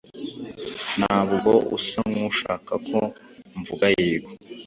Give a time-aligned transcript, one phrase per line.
[0.99, 2.99] Ntabwo usa nkushaka ko
[3.59, 4.29] mvuga yego.